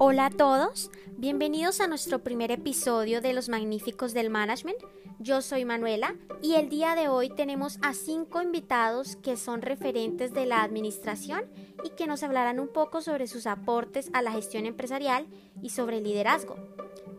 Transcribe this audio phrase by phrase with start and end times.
[0.00, 4.78] Hola a todos, bienvenidos a nuestro primer episodio de Los Magníficos del Management.
[5.18, 10.32] Yo soy Manuela y el día de hoy tenemos a cinco invitados que son referentes
[10.32, 11.46] de la administración
[11.82, 15.26] y que nos hablarán un poco sobre sus aportes a la gestión empresarial
[15.62, 16.54] y sobre el liderazgo.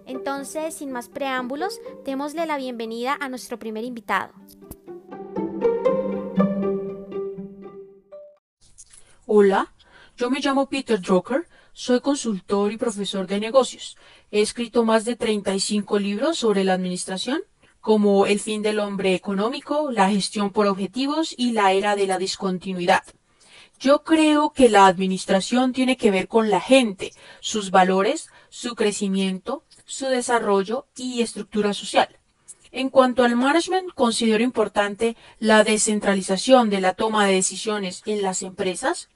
[0.05, 4.31] Entonces, sin más preámbulos, démosle la bienvenida a nuestro primer invitado.
[9.25, 9.73] Hola,
[10.15, 13.97] yo me llamo Peter Drucker, soy consultor y profesor de negocios.
[14.31, 17.41] He escrito más de 35 libros sobre la administración,
[17.81, 22.17] como El fin del hombre económico, La gestión por objetivos y La era de la
[22.17, 23.03] discontinuidad.
[23.79, 29.63] Yo creo que la administración tiene que ver con la gente, sus valores, su crecimiento,
[29.85, 32.19] su desarrollo y estructura social.
[32.71, 38.43] En cuanto al management, considero importante la descentralización de la toma de decisiones en las
[38.43, 39.09] empresas,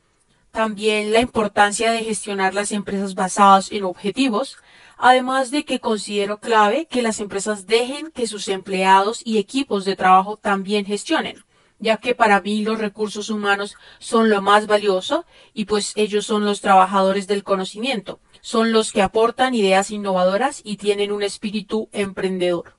[0.53, 4.57] también la importancia de gestionar las empresas basadas en objetivos,
[4.97, 9.95] además de que considero clave que las empresas dejen que sus empleados y equipos de
[9.95, 11.43] trabajo también gestionen,
[11.79, 16.45] ya que para mí los recursos humanos son lo más valioso y pues ellos son
[16.45, 22.75] los trabajadores del conocimiento, son los que aportan ideas innovadoras y tienen un espíritu emprendedor.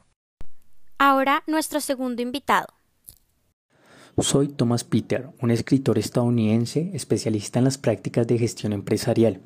[0.96, 2.68] Ahora nuestro segundo invitado.
[4.20, 9.40] Soy Thomas Peter, un escritor estadounidense especialista en las prácticas de gestión empresarial.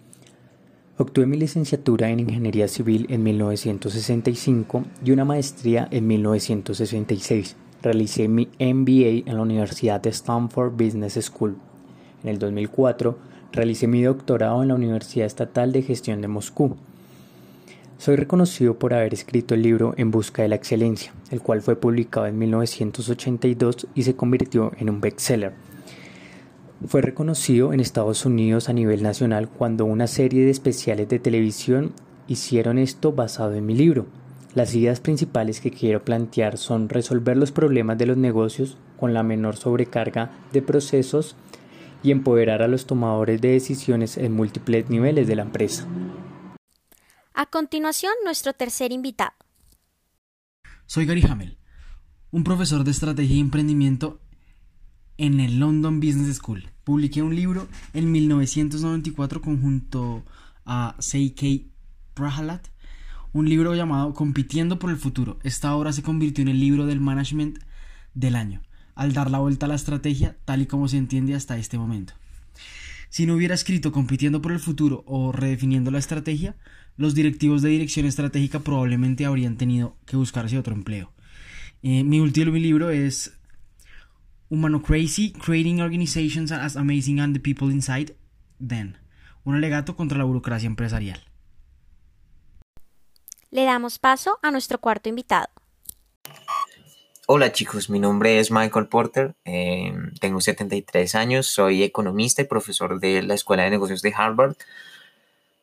[0.99, 7.57] Obtuve mi licenciatura en Ingeniería Civil en 1965 y una maestría en 1966.
[7.83, 11.57] Realicé mi MBA en la Universidad de Stanford Business School.
[12.23, 13.19] En el 2004
[13.53, 16.77] realicé mi doctorado en la Universidad Estatal de Gestión de Moscú
[17.99, 21.75] soy reconocido por haber escrito el libro En Busca de la Excelencia, el cual fue
[21.75, 25.53] publicado en 1982 y se convirtió en un bestseller.
[26.87, 31.93] Fue reconocido en Estados Unidos a nivel nacional cuando una serie de especiales de televisión
[32.29, 34.07] hicieron esto basado en mi libro.
[34.55, 39.25] Las ideas principales que quiero plantear son resolver los problemas de los negocios con la
[39.25, 41.35] menor sobrecarga de procesos
[42.05, 45.85] y empoderar a los tomadores de decisiones en múltiples niveles de la empresa.
[47.41, 49.31] A continuación, nuestro tercer invitado.
[50.87, 51.57] Soy Gary Hamel,
[52.33, 54.21] un profesor de estrategia y emprendimiento
[55.19, 56.69] en el London Business School.
[56.83, 60.25] Publiqué un libro en 1994 conjunto
[60.67, 61.71] a C.K.
[62.15, 62.67] Prahalat,
[63.33, 65.39] un libro llamado Compitiendo por el futuro.
[65.45, 67.61] Esta obra se convirtió en el libro del management
[68.15, 68.63] del año,
[68.97, 72.15] al dar la vuelta a la estrategia tal y como se entiende hasta este momento.
[73.09, 76.57] Si no hubiera escrito Compitiendo por el futuro o Redefiniendo la estrategia,
[76.97, 81.13] los directivos de dirección estratégica probablemente habrían tenido que buscarse otro empleo.
[81.83, 83.39] Eh, mi último libro es
[84.49, 88.17] Humano Crazy, Creating Organizations as Amazing and the People Inside
[88.59, 88.99] Then,
[89.45, 91.21] un alegato contra la burocracia empresarial.
[93.51, 95.49] Le damos paso a nuestro cuarto invitado.
[97.31, 103.01] Hola chicos, mi nombre es Michael Porter, eh, tengo 73 años, soy economista y profesor
[103.01, 104.57] de la Escuela de Negocios de Harvard.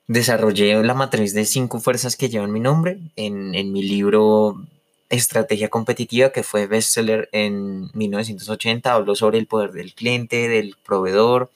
[0.06, 4.62] Desarrollé la matriz de cinco fuerzas que llevan mi nombre en, mi libro
[5.10, 8.94] Estrategia Competitiva, que fue bestseller en 1980.
[8.94, 11.50] Hablo sobre el poder del cliente, del proveedor,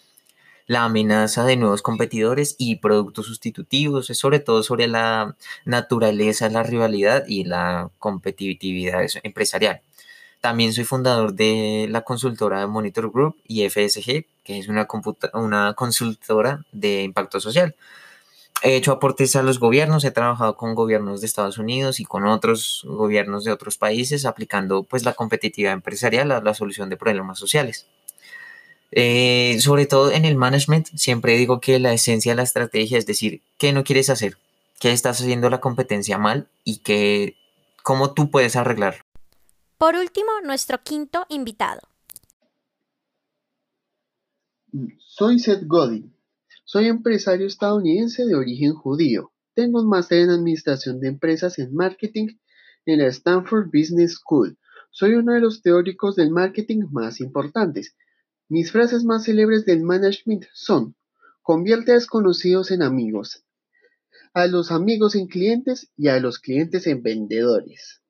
[0.65, 6.63] la amenaza de nuevos competidores y productos sustitutivos, es sobre todo sobre la naturaleza, la
[6.63, 9.83] rivalidad y la competitividad empresarial.
[10.41, 14.87] También soy fundador de la consultora Monitor Group y FSG, que es una,
[15.33, 17.75] una consultora de impacto social.
[18.61, 22.25] He hecho aportes a los gobiernos, he trabajado con gobiernos de Estados Unidos y con
[22.25, 27.39] otros gobiernos de otros países aplicando pues la competitividad empresarial a la solución de problemas
[27.39, 27.87] sociales.
[28.91, 33.05] Eh, sobre todo en el management, siempre digo que la esencia de la estrategia es
[33.05, 34.37] decir, ¿qué no quieres hacer?
[34.79, 36.47] ¿Qué estás haciendo la competencia mal?
[36.63, 37.35] Y que,
[37.83, 39.03] cómo tú puedes arreglarlo.
[39.79, 41.79] Por último, nuestro quinto invitado.
[44.97, 46.13] Soy Seth Godin.
[46.65, 49.31] Soy empresario estadounidense de origen judío.
[49.53, 52.27] Tengo un máster en Administración de Empresas en Marketing
[52.85, 54.57] en la Stanford Business School.
[54.91, 57.95] Soy uno de los teóricos del marketing más importantes.
[58.49, 60.97] Mis frases más célebres del management son,
[61.41, 63.45] convierte a desconocidos en amigos,
[64.33, 68.01] a los amigos en clientes y a los clientes en vendedores.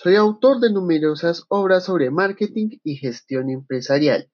[0.00, 4.30] Soy autor de numerosas obras sobre marketing y gestión empresarial.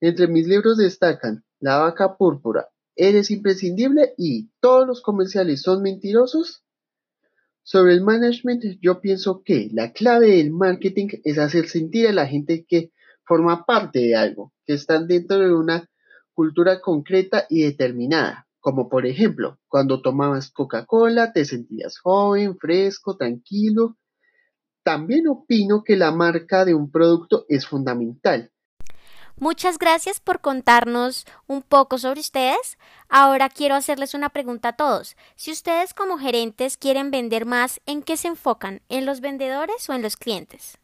[0.00, 6.64] Entre mis libros destacan La vaca púrpura, Eres imprescindible y Todos los comerciales son mentirosos.
[7.62, 12.26] Sobre el management, yo pienso que la clave del marketing es hacer sentir a la
[12.26, 12.90] gente que
[13.24, 15.88] forma parte de algo, que están dentro de una
[16.32, 18.48] cultura concreta y determinada.
[18.58, 23.96] como por ejemplo, cuando tomabas Coca-Cola te sentías joven, fresco, tranquilo.
[24.82, 28.50] También opino que la marca de un producto es fundamental.
[29.38, 32.78] Muchas gracias por contarnos un poco sobre ustedes.
[33.08, 35.16] Ahora quiero hacerles una pregunta a todos.
[35.36, 38.82] Si ustedes como gerentes quieren vender más, ¿en qué se enfocan?
[38.88, 40.78] ¿En los vendedores o en los clientes?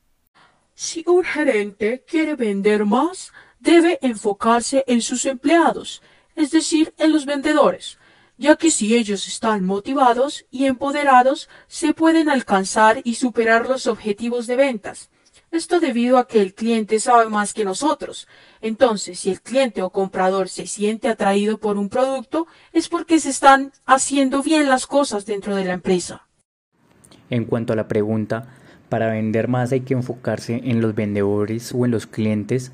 [0.75, 6.03] Si un gerente quiere vender más, debe enfocarse en sus empleados,
[6.37, 7.99] es decir, en los vendedores,
[8.39, 14.47] ya que si ellos están motivados y empoderados, se pueden alcanzar y superar los objetivos
[14.47, 15.11] de ventas.
[15.51, 18.29] Esto debido a que el cliente sabe más que nosotros.
[18.61, 23.31] Entonces, si el cliente o comprador se siente atraído por un producto, es porque se
[23.31, 26.27] están haciendo bien las cosas dentro de la empresa.
[27.31, 28.49] En cuanto a la pregunta,
[28.89, 32.73] para vender más hay que enfocarse en los vendedores o en los clientes.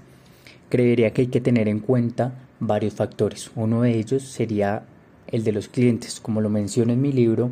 [0.69, 3.51] Creería que hay que tener en cuenta varios factores.
[3.55, 4.85] Uno de ellos sería
[5.35, 6.21] el de los clientes.
[6.21, 7.51] Como lo menciono en mi libro,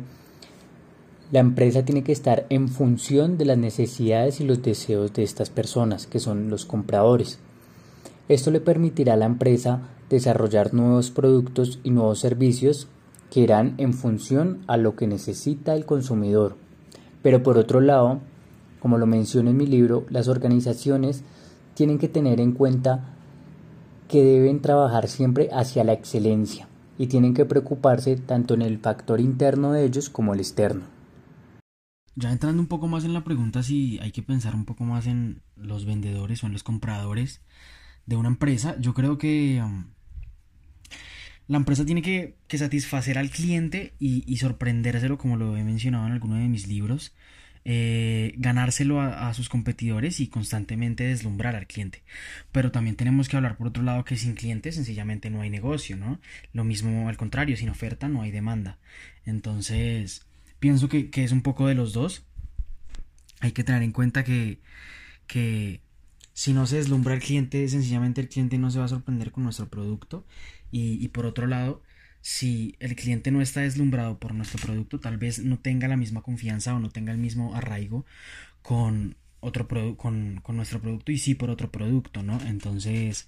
[1.31, 5.49] la empresa tiene que estar en función de las necesidades y los deseos de estas
[5.49, 7.39] personas, que son los compradores.
[8.29, 12.87] Esto le permitirá a la empresa desarrollar nuevos productos y nuevos servicios
[13.29, 16.55] que irán en función a lo que necesita el consumidor.
[17.21, 18.19] Pero por otro lado,
[18.79, 21.23] como lo menciono en mi libro, las organizaciones
[21.73, 23.09] tienen que tener en cuenta
[24.07, 26.67] que deben trabajar siempre hacia la excelencia
[26.97, 30.83] y tienen que preocuparse tanto en el factor interno de ellos como el externo.
[32.15, 35.07] Ya entrando un poco más en la pregunta si hay que pensar un poco más
[35.07, 37.41] en los vendedores o en los compradores
[38.05, 39.85] de una empresa, yo creo que um,
[41.47, 46.13] la empresa tiene que, satisfacer al cliente y, y, sorprendérselo, como lo he mencionado en
[46.13, 47.15] alguno de mis libros,
[47.65, 52.03] eh, ganárselo a, sus competidores y constantemente deslumbrar al cliente.
[52.51, 55.95] Pero también tenemos que hablar por otro lado que sin clientes sencillamente no hay negocio,
[55.95, 56.19] ¿no?
[56.51, 58.79] Lo mismo al contrario, sin oferta no hay demanda.
[59.25, 60.25] Entonces,
[60.59, 62.25] pienso que, es un poco de los dos.
[63.39, 64.59] Hay que tener en cuenta que,
[65.27, 65.81] que
[66.33, 69.43] si no se deslumbra el cliente, sencillamente el cliente no se va a sorprender con
[69.43, 70.25] nuestro producto.
[70.71, 71.81] Y, y por otro lado,
[72.23, 76.21] si el cliente no está deslumbrado por nuestro producto, tal vez no tenga la misma
[76.21, 78.05] confianza o no tenga el mismo arraigo
[78.61, 79.67] con otro
[79.97, 82.39] con, con, nuestro producto y sí por otro producto, ¿no?
[82.47, 83.27] Entonces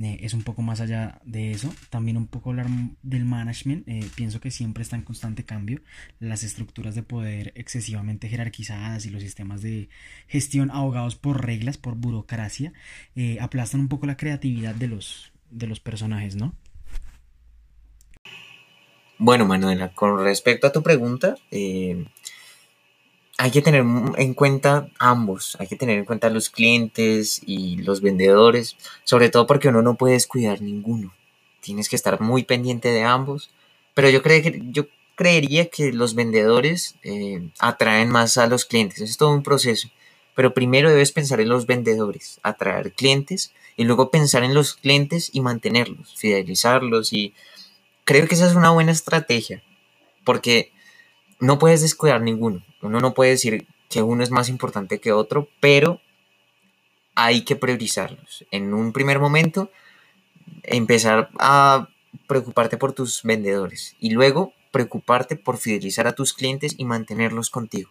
[0.00, 1.74] eh, es un poco más allá de eso.
[1.90, 2.68] También un poco hablar
[3.02, 3.88] del management.
[3.88, 5.82] Eh, pienso que siempre está en constante cambio.
[6.20, 9.88] Las estructuras de poder excesivamente jerarquizadas y los sistemas de
[10.28, 12.72] gestión ahogados por reglas, por burocracia,
[13.16, 16.54] eh, aplastan un poco la creatividad de los, de los personajes, ¿no?
[19.22, 22.06] Bueno, Manuela, con respecto a tu pregunta, eh,
[23.36, 23.84] hay que tener
[24.16, 29.46] en cuenta ambos, hay que tener en cuenta los clientes y los vendedores, sobre todo
[29.46, 31.12] porque uno no puede descuidar ninguno.
[31.60, 33.50] Tienes que estar muy pendiente de ambos,
[33.92, 34.86] pero yo, que, yo
[35.16, 39.90] creería que los vendedores eh, atraen más a los clientes, es todo un proceso.
[40.34, 45.28] Pero primero debes pensar en los vendedores, atraer clientes y luego pensar en los clientes
[45.34, 47.34] y mantenerlos, fidelizarlos y
[48.10, 49.62] creo que esa es una buena estrategia,
[50.24, 50.72] porque
[51.38, 52.64] no puedes descuidar ninguno.
[52.82, 56.00] Uno no puede decir que uno es más importante que otro, pero
[57.14, 58.44] hay que priorizarlos.
[58.50, 59.70] En un primer momento,
[60.64, 61.88] empezar a
[62.26, 67.90] preocuparte por tus vendedores y luego preocuparte por fidelizar a tus clientes y mantenerlos contigo.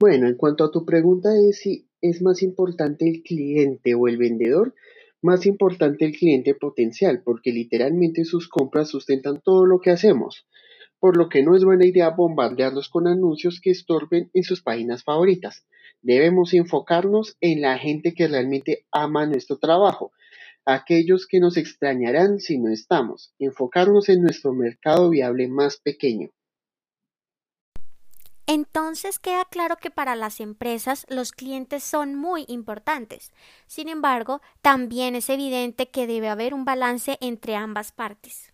[0.00, 4.16] Bueno, en cuanto a tu pregunta es si es más importante el cliente o el
[4.16, 4.74] vendedor,
[5.22, 10.46] más importante el cliente potencial, porque literalmente sus compras sustentan todo lo que hacemos,
[11.00, 15.04] por lo que no es buena idea bombardearlos con anuncios que estorben en sus páginas
[15.04, 15.66] favoritas.
[16.02, 20.12] Debemos enfocarnos en la gente que realmente ama nuestro trabajo,
[20.64, 26.30] aquellos que nos extrañarán si no estamos, enfocarnos en nuestro mercado viable más pequeño.
[28.50, 33.30] Entonces queda claro que para las empresas los clientes son muy importantes.
[33.66, 38.50] Sin embargo, también es evidente que debe haber un balance entre ambas partes.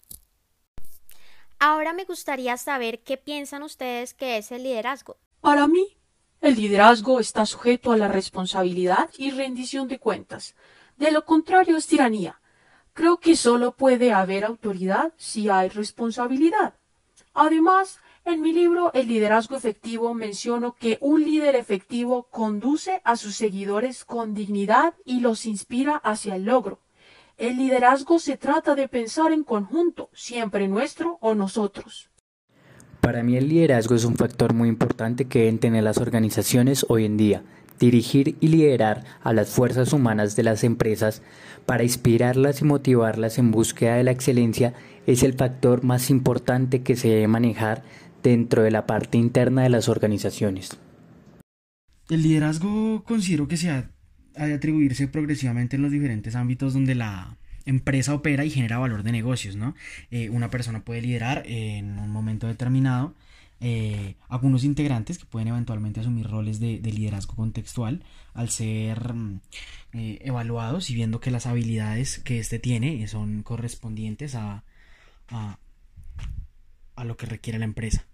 [1.61, 5.17] Ahora me gustaría saber qué piensan ustedes que es el liderazgo.
[5.41, 5.97] Para mí,
[6.41, 10.57] el liderazgo está sujeto a la responsabilidad y rendición de cuentas.
[10.97, 12.41] De lo contrario es tiranía.
[12.95, 16.75] Creo que solo puede haber autoridad si hay responsabilidad.
[17.33, 23.37] Además, en mi libro El liderazgo efectivo menciono que un líder efectivo conduce a sus
[23.37, 26.81] seguidores con dignidad y los inspira hacia el logro.
[27.37, 32.11] El liderazgo se trata de pensar en conjunto, siempre nuestro o nosotros.
[33.01, 37.05] Para mí el liderazgo es un factor muy importante que deben tener las organizaciones hoy
[37.05, 37.43] en día.
[37.81, 41.23] dirigir y liderar a las fuerzas humanas de las empresas
[41.67, 44.75] para inspirarlas y motivarlas en búsqueda de la excelencia
[45.09, 47.83] es el factor más importante que se debe manejar
[48.25, 50.79] dentro de la parte interna de las organizaciones.
[52.09, 53.91] El liderazgo considero que se ha,
[54.35, 59.13] de atribuirse progresivamente en los diferentes ámbitos donde la empresa opera y genera valor de
[59.13, 59.75] negocios, ¿no?
[60.11, 63.15] Eh, una persona puede liderar en un momento determinado
[63.61, 68.05] eh, algunos integrantes que pueden eventualmente asumir roles de, liderazgo contextual
[68.35, 69.41] al ser mm,
[69.93, 74.65] eh, evaluados y viendo que las habilidades que éste tiene son correspondientes a,
[75.29, 75.59] a,
[76.97, 78.05] a lo que requiere la empresa.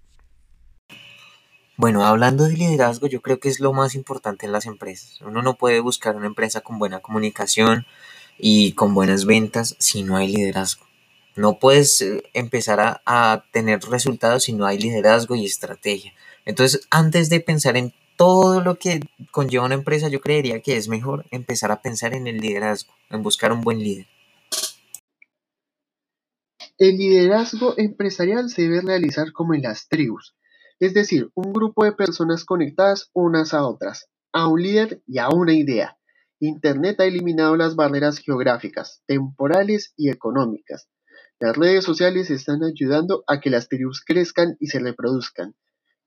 [1.81, 5.19] Bueno, hablando de liderazgo, yo creo que es lo más importante en las empresas.
[5.23, 7.87] Uno no puede buscar una empresa con buena comunicación
[8.37, 10.85] y con buenas ventas si no hay liderazgo.
[11.37, 16.13] No puedes eh, empezar a, tener resultados si no hay liderazgo y estrategia.
[16.45, 20.87] Entonces, antes de pensar en todo lo que conlleva una empresa, yo creería que es
[20.87, 24.07] mejor empezar a pensar en el liderazgo, en buscar un buen líder.
[26.77, 30.35] El liderazgo empresarial se debe realizar como en las tribus,
[30.81, 35.29] es decir, un grupo de personas conectadas unas a otras, a un líder y a
[35.29, 35.99] una idea.
[36.41, 40.89] Internet ha eliminado las barreras geográficas, temporales y económicas.
[41.39, 45.55] Las redes sociales están ayudando a que las tribus crezcan y se reproduzcan.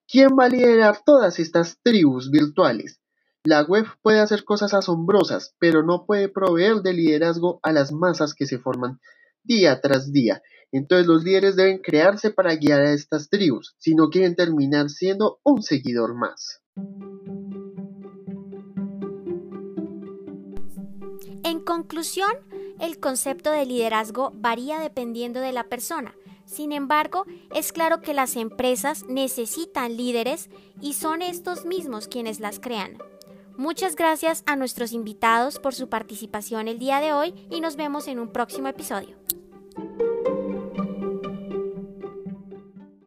[0.07, 2.99] ¿Quién va a liderar todas estas tribus virtuales?
[3.43, 8.33] La web puede hacer cosas asombrosas, pero no puede proveer de liderazgo a las masas
[8.33, 8.99] que se forman
[9.43, 10.41] día tras día.
[10.73, 15.39] Entonces los líderes deben crearse para guiar a estas tribus, si no quieren terminar siendo
[15.43, 16.61] un seguidor más.
[21.43, 22.31] En conclusión,
[22.79, 26.15] el concepto de liderazgo varía dependiendo de la persona.
[26.45, 30.49] Sin embargo, es claro que las empresas necesitan líderes
[30.81, 32.97] y son estos mismos quienes las crean.
[33.57, 38.07] Muchas gracias a nuestros invitados por su participación el día de hoy y nos vemos
[38.07, 39.15] en un próximo episodio.